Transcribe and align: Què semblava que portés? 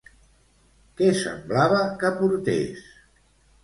Què 1.03 1.11
semblava 1.21 1.85
que 2.03 2.15
portés? 2.19 2.85